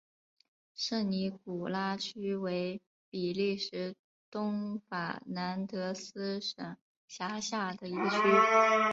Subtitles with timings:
[0.73, 3.95] 圣尼古拉区为比利时
[4.31, 6.75] 东法兰德斯省
[7.07, 8.17] 辖下的一个区。